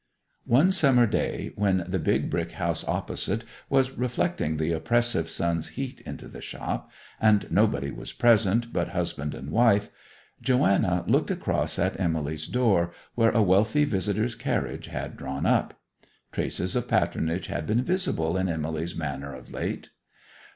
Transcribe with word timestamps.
One 0.47 0.71
summer 0.71 1.05
day, 1.05 1.51
when 1.55 1.83
the 1.87 1.99
big 1.99 2.31
brick 2.31 2.53
house 2.53 2.83
opposite 2.87 3.43
was 3.69 3.91
reflecting 3.91 4.57
the 4.57 4.71
oppressive 4.71 5.29
sun's 5.29 5.67
heat 5.77 6.01
into 6.07 6.27
the 6.27 6.41
shop, 6.41 6.89
and 7.21 7.45
nobody 7.51 7.91
was 7.91 8.11
present 8.11 8.73
but 8.73 8.87
husband 8.97 9.35
and 9.35 9.51
wife, 9.51 9.89
Joanna 10.41 11.03
looked 11.05 11.29
across 11.29 11.77
at 11.77 11.99
Emily's 11.99 12.47
door, 12.47 12.91
where 13.13 13.29
a 13.29 13.43
wealthy 13.43 13.85
visitor's 13.85 14.33
carriage 14.33 14.87
had 14.87 15.17
drawn 15.17 15.45
up. 15.45 15.79
Traces 16.31 16.75
of 16.75 16.87
patronage 16.87 17.45
had 17.45 17.67
been 17.67 17.83
visible 17.83 18.37
in 18.37 18.49
Emily's 18.49 18.95
manner 18.95 19.35
of 19.35 19.51
late. 19.51 19.91